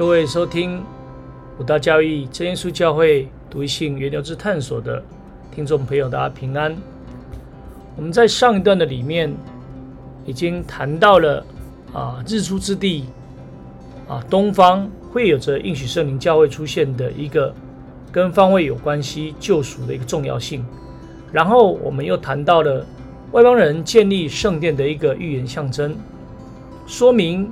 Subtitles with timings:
[0.00, 0.82] 各位收听
[1.58, 5.02] 五大教育真耶稣教会独一性源流之探索的
[5.54, 6.74] 听众朋友，大家平安。
[7.96, 9.30] 我们在上一段的里面
[10.24, 11.44] 已经谈到了
[11.92, 13.04] 啊，日出之地
[14.08, 17.54] 啊，东方会有着应许圣灵教会出现的一个
[18.10, 20.64] 跟方位有关系救赎的一个重要性。
[21.30, 22.86] 然后我们又谈到了
[23.32, 25.94] 外邦人建立圣殿的一个预言象征，
[26.86, 27.50] 说明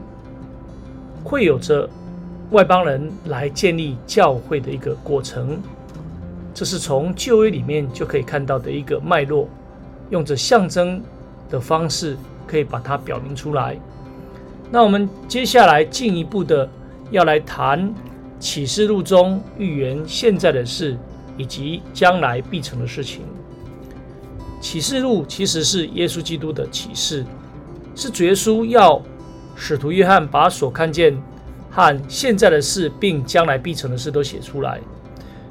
[1.23, 1.87] 会有着
[2.51, 5.61] 外邦人来建立教会的一个过程。
[6.55, 9.49] 这是从旧约里面就可以看到的一个脉络，
[10.11, 11.00] 用着象征
[11.49, 13.79] 的方式可以把它表明出来。
[14.71, 16.69] 那我们接下来进一步的
[17.11, 17.95] 要来谈
[18.41, 20.96] 启示录中预言现在的事
[21.36, 23.22] 以及将来必成的事情。
[24.61, 27.25] 启示录其实是耶稣基督的启示，
[27.94, 29.00] 是主耶稣要
[29.55, 31.17] 使徒约翰把所看见
[31.79, 34.81] 和现在的事，并将来必成的事都写出来。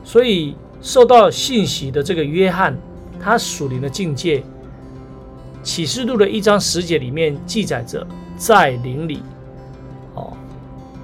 [0.04, 2.78] 所以受到信息的这个约翰，
[3.18, 4.44] 他属灵的境界，
[5.64, 9.24] 启示录的一章十节里面记载着在灵里，
[10.16, 10.36] 哦，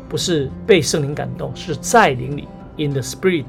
[0.09, 3.45] 不是被圣灵感动，是在灵里，in the spirit。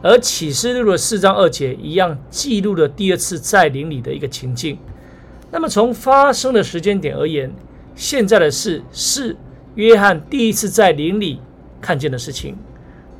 [0.00, 4.78] 而启示录的四章二节一样记录了第二次在灵里的一个情境。
[5.50, 7.52] 那么从发生的时间点而言，
[7.94, 9.36] 现在的事是
[9.78, 11.40] 约翰第一次在林里
[11.80, 12.56] 看见的事情。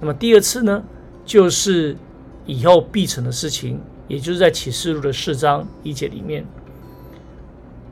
[0.01, 0.83] 那么第二次呢，
[1.25, 1.97] 就是
[2.47, 6.45] 以后必成的事情，也就是在启示录的四章一节里面。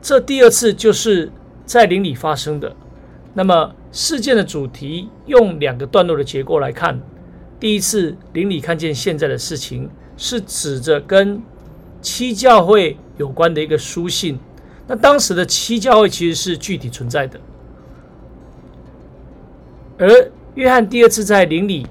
[0.01, 1.31] 这第二次就是
[1.65, 2.75] 在林里发生的。
[3.33, 6.99] 那么事件的主题用两个段落的结构来看。
[7.61, 11.41] 第一次林里看见现在的事情，是指着跟
[12.01, 14.37] 七教会有关的一个书信。
[14.87, 17.39] 那当时的七教会其实是具体存在的，
[19.97, 21.85] 而约翰第二次在灵里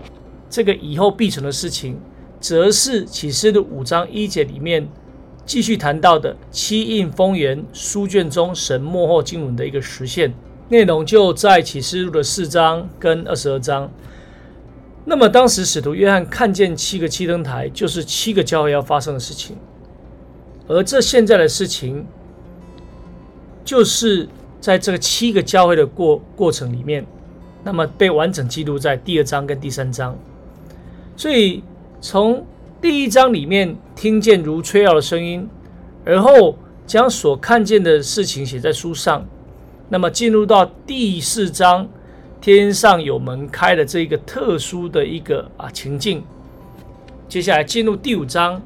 [0.49, 1.99] 这个以后必成的事情，
[2.41, 4.89] 则是启示录五章一节里面
[5.45, 10.33] 继续谈到的七印封言书卷中神幕后经文的一个实现
[10.69, 13.91] 内容，就在启示录的四章跟二十二章。
[15.05, 19.57] 那么，当时使徒约翰看见七个七灯台，就是七个教会要发生的事情。
[20.67, 22.05] 而这现在的事情，
[23.65, 24.29] 就是
[24.61, 27.07] 在这个七个教会的过过程里面，
[27.67, 30.17] 那么被完整记录在第二章跟第三章。
[31.17, 31.65] 所以，
[32.01, 32.47] 从
[32.81, 35.49] 第一章里面听见如吹号的声音，
[36.05, 36.57] 而后
[36.87, 39.27] 将所看见的事情写在书上，
[39.89, 41.89] 那么进入到第四章。
[42.41, 46.23] 天上有门开的这一个特殊的一个啊情境，
[47.29, 48.63] 接下来进入第五章，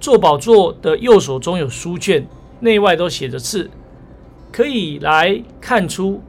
[0.00, 2.26] 坐宝座的右手中有书卷，
[2.58, 3.70] 内外都写着字，
[4.50, 6.20] 可以来看出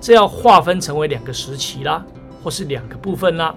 [0.00, 2.04] 这要划分成为两个时期啦，
[2.42, 3.54] 或是两个部分啦。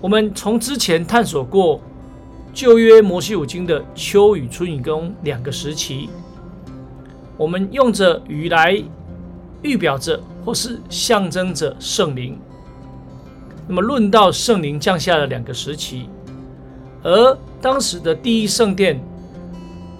[0.00, 1.80] 我们从之前探索过
[2.52, 6.08] 旧约摩西五经的秋雨、春雨宫两个时期，
[7.36, 8.82] 我们用着雨来。
[9.60, 12.38] 预表着或是象征着圣灵。
[13.66, 16.08] 那么论到圣灵降下的两个时期，
[17.02, 19.00] 而当时的第一圣殿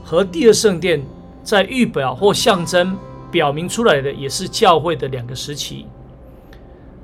[0.05, 1.05] 和第二圣殿
[1.43, 2.97] 在预表或象征
[3.31, 5.87] 表明出来的，也是教会的两个时期。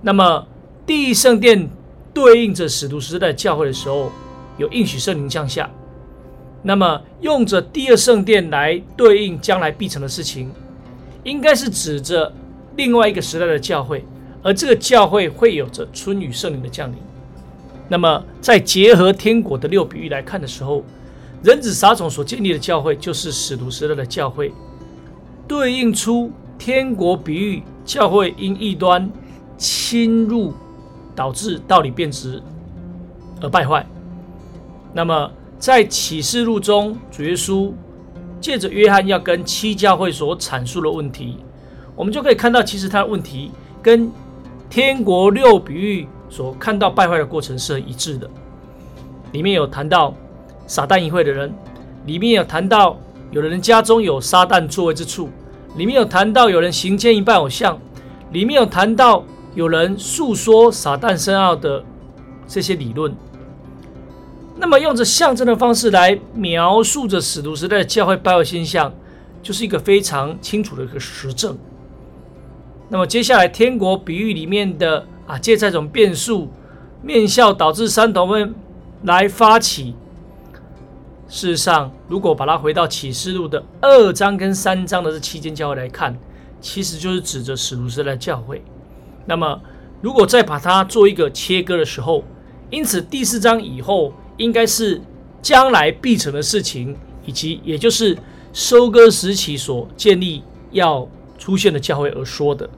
[0.03, 0.47] 那么
[0.87, 1.69] 第一圣殿
[2.13, 4.11] 对应着使徒时代教会的时候，
[4.59, 5.71] 有应许圣灵降下。
[6.63, 10.51] 那么用着第二圣殿来对应将来必成的事情，
[11.23, 12.33] 应该是指着。
[12.77, 14.05] 另外一个时代的教会，
[14.43, 16.97] 而这个教会会有着春雨圣灵的降临。
[17.89, 20.83] 那么，在结合天国的六比喻来看的时候，
[21.45, 24.53] 人子撒种所建立的教会就是使徒时代的教会，
[25.47, 29.11] 对应出天国比喻教会因异端
[29.59, 30.53] 侵入，
[31.15, 32.43] 导致道理变质
[33.41, 33.85] 而败坏。
[34.93, 37.73] 那么，在启示录中，主耶稣
[38.41, 41.39] 借着约翰要跟七教会所阐述的问题。
[41.97, 43.51] 我们就可以看到，其实他的问题
[43.83, 44.11] 跟
[44.71, 48.29] 天国六比喻所看到败坏的过程是很一致的。
[49.33, 50.15] 里面有谈到
[50.67, 51.53] 撒旦议会的人，
[52.07, 52.97] 里面有谈到
[53.35, 55.29] 有的人家中有撒旦座位之处，
[55.77, 57.77] 里面有谈到有人行奸一拜偶像，
[58.31, 59.25] 里面有谈到
[59.57, 61.85] 有人诉说撒旦深奥的
[62.47, 63.13] 这些理论。
[64.57, 68.95] 那么用着象征的方式来描述着使徒时代的教会败坏现象，
[69.43, 71.59] 就是一个非常清楚的一个实证。
[72.89, 76.49] 那么接下来，天国比喻里面的啊，借这种变数
[77.03, 78.55] 面笑导致三头们
[79.03, 79.97] 来发起。
[81.35, 86.17] 事实上，如果把它回到启示录的二章跟三章的这期间教会来看，
[86.61, 88.63] 其实就是指着使徒时代教会。
[89.27, 89.61] 那么，
[90.01, 92.23] 如果再把它做一个切割的时候，
[92.71, 95.01] 因此第四章以后应该是
[95.43, 96.97] 将来必成的事情，
[97.27, 98.17] 以及也就是
[98.53, 102.71] 收割时期所建立要出现的教会而说的。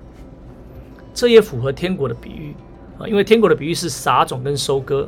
[1.13, 2.55] 这也符合天国的比喻
[2.99, 5.07] 啊，因为天国的比喻是撒种跟收割。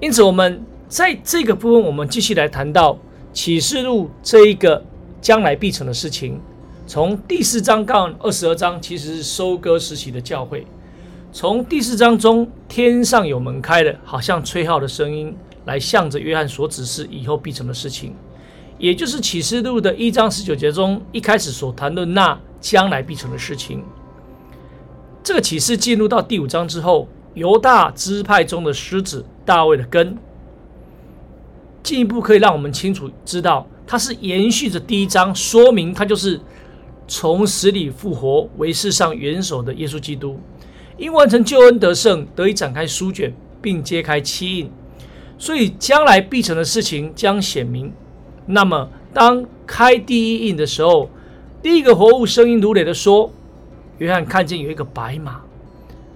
[0.00, 2.98] 因此，我们在这个部分，我们继续来谈到
[3.32, 4.84] 启示录这一个
[5.20, 6.40] 将来必成的事情。
[6.86, 10.66] 从第四章到二十二章，其实是收割时期的教会。
[11.32, 15.34] 从第四章中，天上有门开了，好像吹号的声音，
[15.64, 18.14] 来向着约翰所指示以后必成的事情，
[18.78, 23.82] 也就是启示录的一章十九节中一开始所谈论那将来必成的事情。
[25.24, 30.16] 这个启示进入到第五章之后，犹大支派中的狮子大卫的根，
[31.84, 36.40] 进一步可以让我们清楚知道，它是延续着第一章，说明它就是。
[37.06, 40.40] 从死里复活为世上元首的耶稣基督，
[40.96, 44.70] 因完成救恩得胜，得以展开书卷，并揭开七印，
[45.36, 47.92] 所以将来必成的事情将显明。
[48.46, 51.10] 那么，当开第一印的时候，
[51.62, 53.30] 第一个活物声音如雷的说
[53.98, 55.42] ：“约翰看见有一个白马，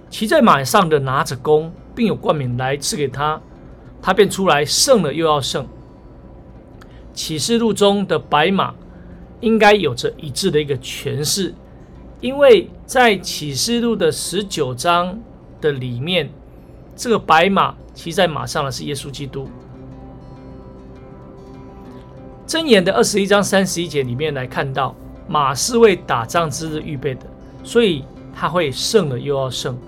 [0.09, 3.39] 骑在马上的拿着弓，并有冠冕来赐给他，
[4.01, 5.67] 他便出来胜了又要胜。”
[7.13, 8.73] 启示录中的白马。
[9.41, 11.55] 应该有着一致的一个诠释，
[12.19, 15.17] 因为在启示录的十九章
[15.61, 16.29] 的里面，
[16.93, 19.47] 这个白马骑在马上的是耶稣基督。
[22.45, 24.93] 箴言的二十一章三十一节里面来看到，
[25.25, 27.21] 马是为打仗之日预备的，
[27.63, 28.03] 所以
[28.35, 29.79] 他会胜了又要胜，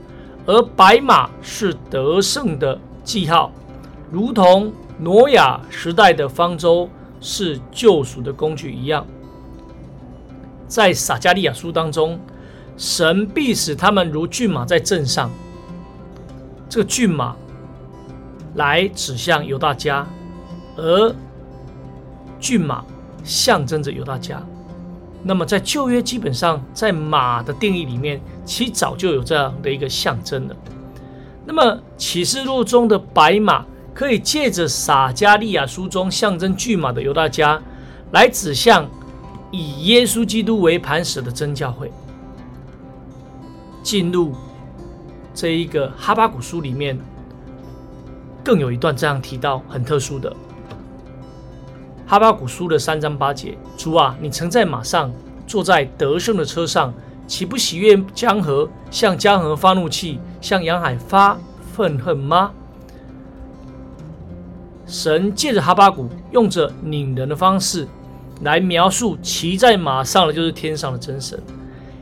[0.45, 3.51] 而白马是得胜的记号，
[4.11, 6.89] 如同挪亚时代的方舟
[7.21, 9.07] 是救赎的工具一样。
[10.67, 12.19] 在撒加利亚书当中，
[12.75, 15.29] 神必使他们如骏马在镇上。
[16.67, 17.35] 这个骏马
[18.55, 20.05] 来指向犹大家，
[20.75, 21.15] 而
[22.39, 22.83] 骏马
[23.23, 24.41] 象征着犹大家。
[25.23, 30.55] 那么在旧约，基本上在马的定义里面，其实早就有这样的一个象征了。
[31.45, 37.61] 那么启示录中的白马，可以借着撒加利亚书中象征骏马的犹大家，
[38.11, 38.89] 来指向。
[39.53, 41.91] 以耶稣基督为磐石的真教会，
[43.83, 44.33] 进入
[45.33, 46.97] 这一个哈巴古书里面，
[48.45, 50.33] 更有一段这样提到很特殊的
[52.07, 55.11] 哈巴古书的三章八节：主啊，你曾在马上
[55.45, 56.93] 坐在得胜的车上，
[57.27, 61.37] 岂不喜悦江河，向江河发怒气，向洋海发
[61.73, 62.53] 愤恨吗？
[64.91, 67.87] 神借着哈巴谷，用着拧人的方式。
[68.43, 71.39] 来描述骑在马上的就是天上的真神，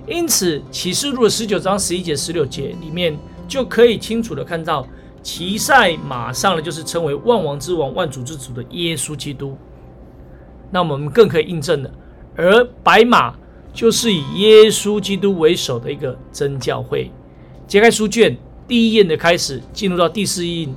[0.07, 4.87] 因此启示录的十九章十一节、十六节里面就可以清楚的看到，
[5.21, 9.57] 骑在马上的就是称为万王之王、万主之主的耶稣基督。
[10.71, 11.91] 那我们更可以印证的，
[12.37, 13.35] 而白马
[13.73, 17.11] 就是以耶稣基督为首的一个真教会。
[17.67, 20.73] 揭开书卷，第一印的开始，进入到第四印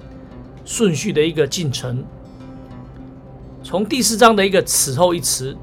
[0.65, 2.05] 顺序的一个进程。
[3.63, 5.57] 从第四章的一个此后一词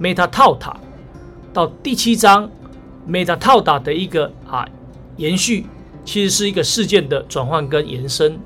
[0.00, 0.76] ，meta 套塔，
[1.52, 2.50] 到第七章
[3.08, 4.68] meta 套塔的一个啊
[5.16, 5.66] 延续，
[6.04, 8.38] 其实是一个事件的转换跟延伸。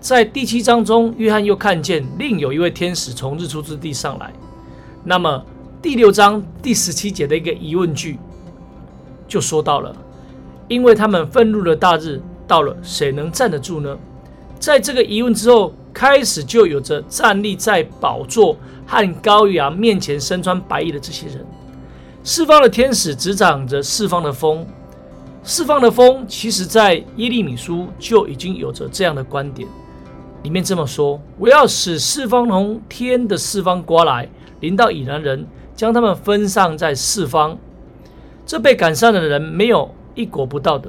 [0.00, 4.32] 在第七章中，约翰又看见另有一位天使从日出之地上来。
[5.04, 5.44] 那么
[5.82, 8.18] 第六章第十七节的一个疑问句，
[9.26, 9.94] 就说到了，
[10.68, 13.98] 因为他们愤怒的大日到了，谁能站得住呢？
[14.58, 15.72] 在这个疑问之后。
[15.90, 21.44] 开始就有着站立在宝座和羔羊面前身穿白衣的这些人，
[22.22, 24.64] 四方的天使执掌着四方的风，
[25.42, 29.68] 四方的风，其实在耶利米书就已经有着这样的观点，
[30.44, 34.28] 里面这么说：我要使四方从天的四方刮来，
[34.60, 37.58] 临到以南人，将他们分散在四方。
[38.46, 40.88] 这被赶上的人没有一国不到的，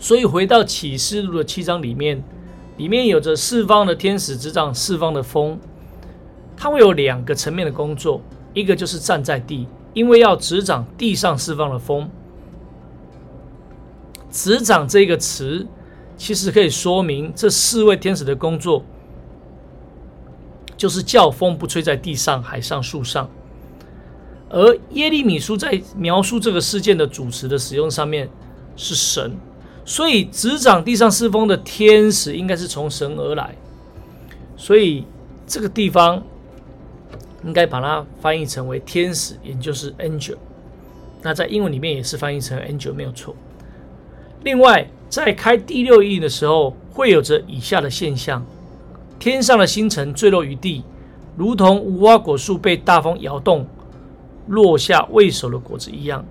[0.00, 2.24] 所以回到启示录的七章里面。
[2.76, 5.58] 里面有着四方的天使执掌四方的风，
[6.56, 8.20] 它会有两个层面的工作，
[8.54, 12.10] 一个就是站在地，因为要执掌地上四方的风。
[14.30, 15.66] 执掌这个词，
[16.16, 18.82] 其实可以说明这四位天使的工作，
[20.76, 23.28] 就是叫风不吹在地上、海上、树上。
[24.48, 28.28] 而耶利米书在描述这个事件的主词的使用上面，
[28.76, 29.36] 是神。
[29.84, 33.56] 所以执掌地上四风的天使应该是从神而来，
[34.56, 35.04] 所以
[35.46, 36.22] 这个地方
[37.44, 40.36] 应该把它翻译成为天使，也就是 angel。
[41.22, 43.34] 那在英文里面也是翻译成 angel 没有错。
[44.44, 48.44] 另外，在开第六印的时候，会有着以下的现象：
[49.18, 50.84] 天上的星辰坠落于地，
[51.36, 53.66] 如同无花果树被大风摇动，
[54.46, 56.24] 落下未熟的果子一样。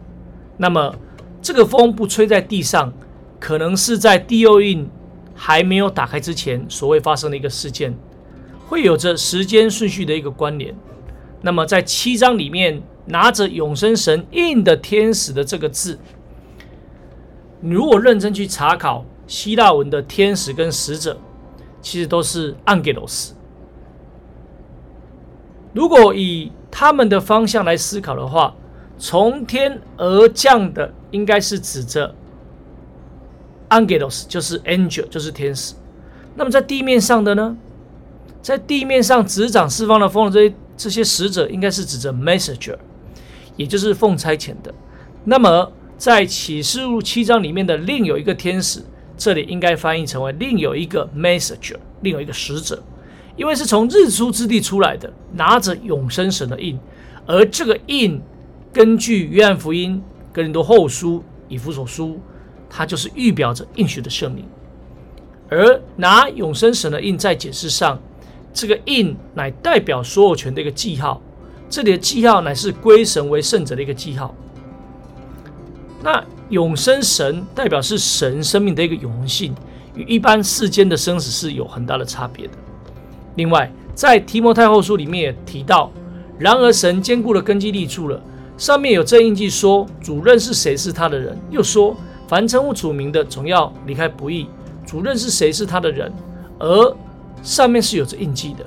[0.58, 0.96] 那么，
[1.42, 2.92] 这个风不吹在地上，
[3.42, 4.88] 可能是在第六印
[5.34, 7.98] 还没有打开之前所谓发生的一个事件，
[8.70, 10.74] 会有着时间顺序的一个关联。
[11.42, 15.98] 那么，在七章里面拿着永生神印的天使的这个字。
[17.62, 21.20] 如果认真去查考希腊文的天使跟使者，
[21.82, 23.32] 其实都是 angelos。
[25.74, 28.56] 如果以他们的方向来思考的话，
[29.00, 32.14] 从天而降的应该是指着
[33.72, 35.74] angelos，就是 angel，就是天使。
[36.36, 37.58] 那么在地面上的呢？
[38.42, 42.76] 在地面上执掌四方的风的这些这些使者，应该是指着 messenger，
[43.56, 44.74] 也就是奉差遣的。
[45.26, 48.84] 那么在启示录七章里面的另有一个天使，
[49.16, 52.82] 这里应该翻译成为另有一个 messenger，另有一个使者，
[53.36, 56.80] 因为是从日出之地出来的，拿着永生神的印，
[57.28, 58.20] 而这个印
[58.74, 60.02] 根据约翰福音、
[60.34, 62.20] 格林多后书、以弗所书，
[62.74, 64.46] 它就是预表着应许的圣灵。
[65.50, 68.00] 而拿永生神的印在解释上，
[68.54, 71.22] 这个印乃代表所有权的一个记号，
[71.70, 74.34] 这里的记号乃是归神为圣者的一个记号。
[76.02, 79.54] 那永生神代表是神生命的一个永恒性，
[79.94, 82.54] 与一般世间的生死是有很大的差别的。
[83.36, 85.92] 另外，在提摩太后书里面也提到，
[86.40, 88.24] 然而神坚固的根基立住了，
[88.58, 91.96] 上面有这印记说主任是谁是他的人，又说
[92.32, 94.48] 凡称呼主名的总要离开不义。
[94.86, 96.10] 主任是谁是他的人，
[96.60, 96.96] 而
[97.44, 98.66] 上面是有着印记的，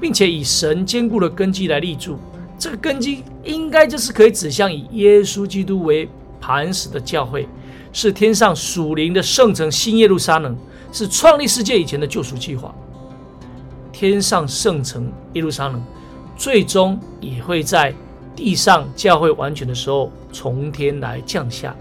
[0.00, 2.16] 并且以神坚固的根基来立住，
[2.58, 6.08] 这个根基应该就是可以指向以耶稣基督为。
[6.38, 7.48] 磐石的教会
[7.92, 10.56] 是天上属灵的圣城新耶路撒冷，
[10.92, 12.74] 是创立世界以前的救赎计划。
[13.92, 15.80] 天上圣城耶路撒冷，
[16.36, 17.94] 最终也会在
[18.34, 21.74] 地上教会完全的时候从天来降下，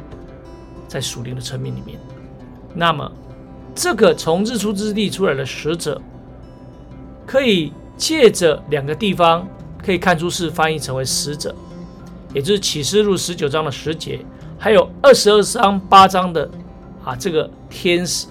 [0.87, 1.99] 在属灵的层面里面。
[2.73, 3.11] 那么，
[3.73, 6.01] 这个从日出之地出来的使者，
[7.25, 9.47] 可以借着两个地方
[9.83, 11.53] 可以看出是翻译成为使者，
[12.33, 14.19] 也就是启示录十九章的十节。
[14.57, 16.49] 还有二十二章八章的
[17.03, 18.27] 啊，这个天使，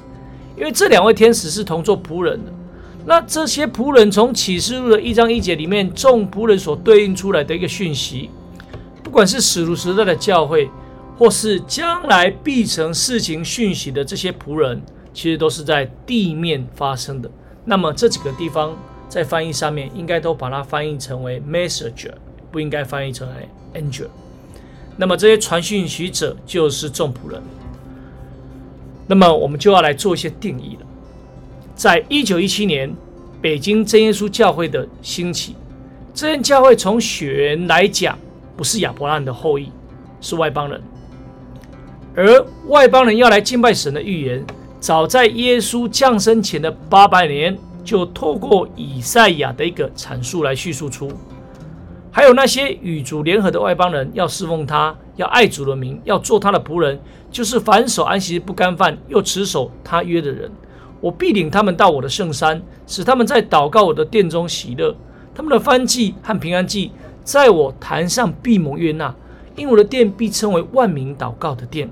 [0.57, 2.53] 因为这两位天使是同做仆人的。
[3.07, 8.31] 那这些仆人从启示录的一章一节里面，众仆人所对应出来的一个讯息，
[9.03, 10.71] 不管是使徒时代的教会，
[11.17, 17.31] 或是将来必成事情讯息的这些仆人，其实都是在地面发生的。
[17.65, 18.77] 那么这几个地方
[19.09, 22.13] 在翻译上面，应该都把它翻译成为 messenger，
[22.51, 23.49] 不应该翻译成为
[23.81, 24.09] angel。
[24.97, 27.43] 那么这些传讯息者就是众仆人。
[29.07, 30.87] 那么我们就要来做一些定义了。
[31.75, 32.93] 在一九一七年，
[33.41, 35.55] 北京真耶稣教会的兴起，
[36.13, 38.19] 这间教会从血缘来讲
[38.57, 39.71] 不是亚伯拉罕的后裔，
[40.21, 40.83] 是外邦人。
[42.17, 44.45] 而外邦人要来敬拜神的预言，
[44.79, 51.11] 早在耶稣降生前的八百年，就透过以赛亚的一个阐述来叙述出。
[52.13, 57.01] 还有那些与主联合的外邦人，要侍奉他，要爱主的名，要做他的仆人，
[57.33, 60.49] 就是反手安息不干饭，又持守他约的人。
[61.01, 64.95] 我必领他们到我的圣山，使他们在祷告我的殿中喜乐。
[65.35, 66.93] 他们的翻祭和平安祭，
[67.25, 69.13] 在我坛上必蒙悦纳，
[69.57, 71.91] 因我的殿必称为万民祷告的殿。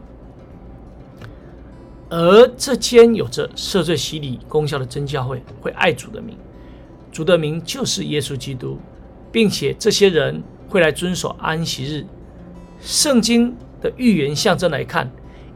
[2.13, 6.37] 而这间有着赦罪洗礼功效的真教会，会爱主的名，
[7.11, 8.79] 主的名就是耶稣基督。
[9.33, 12.05] 并且这些人会来遵守安息日。
[12.81, 15.11] 圣经的预言象征来看，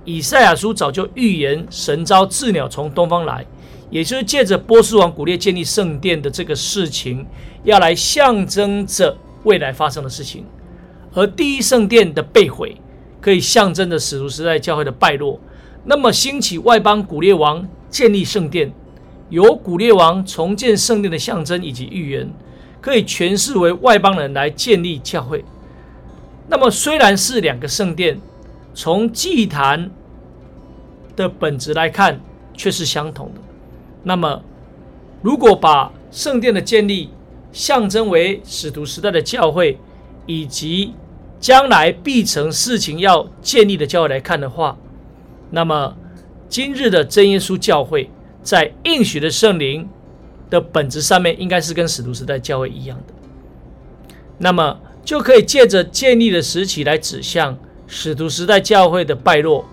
[0.04, 3.44] 以赛亚书早就预言神召鸷鸟从东方来，
[3.90, 7.26] 也就是借着波斯王古列建立圣殿的这个事情，
[7.64, 10.46] 要来象征着未来发生的事情。
[11.12, 12.76] 而第一圣殿的被毁，
[13.20, 15.38] 可以象征着使徒时代教会的败落。
[15.86, 18.72] 那么兴起外邦古列王建立圣殿，
[19.30, 22.28] 由古列王重建圣殿的象征以及预言。
[22.78, 25.44] 可以诠释为外邦人来建立教会。
[26.46, 28.20] 那么虽然是两个圣殿，
[28.74, 29.90] 从祭坛
[31.16, 32.20] 的本质来看
[32.54, 33.40] 却是相同的。
[34.04, 34.40] 那么
[35.20, 37.10] 如果把圣殿的建立
[37.50, 39.76] 象征为使徒时代的教会，
[40.26, 40.94] 以及
[41.40, 44.78] 将来必成事情要建立的教会来看的话，
[45.50, 45.96] 那么
[46.48, 48.10] 今日的真耶稣教会
[48.42, 49.88] 在应许的圣灵。
[50.48, 53.14] 的本质上面应该是跟使徒时代教会一样的，
[54.38, 59.68] 那么就可以借着建立的时期来指向使徒时代教会的败落、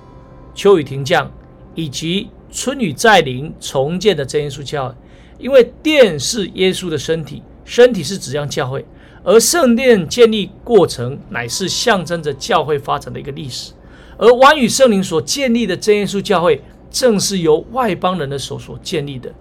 [0.56, 1.32] 秋雨停降，
[1.76, 4.96] 以及春雨再临重建的真耶稣教会。
[5.38, 8.84] 因为殿是耶稣的身体，身体是指向教会，
[9.24, 13.74] 而圣殿建立过程乃是象征着教会发展的一个历史。
[14.18, 19.32] 而完与圣灵所建立的真耶稣教会，正是由外邦人的手所建立的。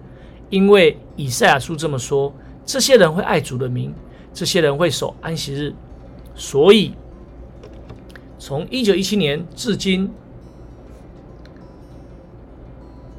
[0.49, 2.33] 因为以赛亚书这么说：
[2.65, 3.93] 这些人会爱主的名，
[4.33, 5.73] 这些人会守安息日。
[6.35, 6.93] 所以，
[8.39, 10.11] 从一九一七年至今。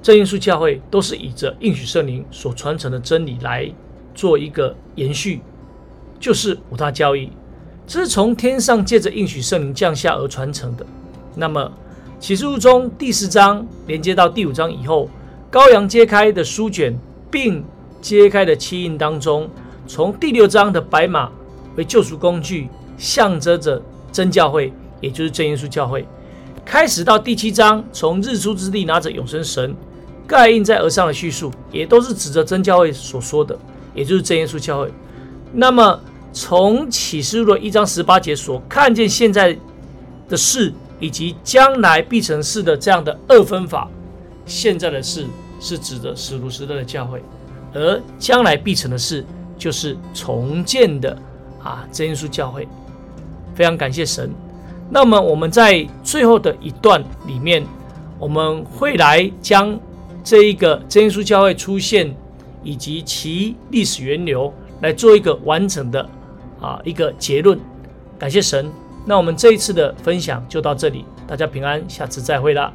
[0.02, 3.72] 真耶稣教会都是以着应许圣灵所传承的真理来
[4.14, 5.40] 做一个延续，
[6.20, 7.32] 就是五大教义，
[7.86, 10.84] 这是从天上借着应许圣灵降下而传承的。
[11.34, 11.70] 那么
[12.20, 15.08] 启示录中第四章连接到第五章以后，
[15.50, 16.96] 羔羊揭开的书卷
[17.30, 17.64] 并
[18.00, 19.48] 揭开的七印当中，
[19.86, 21.30] 从第六章的白马
[21.76, 26.06] 为救赎工具，象征着真教会，也就是真耶稣教会，
[26.64, 29.74] 开始到第七章，从日出之地拿着永生神。
[30.26, 33.58] 盖印在额上的叙述，也都是指着真教会所说的，
[33.94, 34.90] 也就是真耶稣教会。
[35.52, 36.00] 那么，
[36.32, 39.54] 从启示录一章十八节所看见现在
[40.26, 40.72] 的事，
[41.04, 43.90] 以及将来必成事的这样的二分法，
[44.46, 45.26] 现在的事
[45.60, 47.22] 是指的使徒时代的教会，
[47.74, 49.22] 而将来必成的事
[49.58, 51.14] 就是重建的
[51.62, 52.66] 啊真耶稣教会。
[53.54, 54.30] 非常感谢神。
[54.88, 57.62] 那么我们在最后的一段里面，
[58.18, 59.78] 我们会来将。
[60.26, 62.16] 这一个真耶稣教会出现，
[62.62, 66.08] 以及其历史源流，来做一个完整的
[66.62, 67.60] 啊一个结论。
[68.18, 68.72] 感谢神，
[69.04, 72.72] 那我们这一次的分享就到这里，大家平安，下次再会啦。